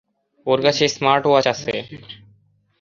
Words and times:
ওর 0.47 0.59
কাছে 0.65 0.83
স্মার্টওয়াচ 0.87 1.45
আছে। 1.47 1.73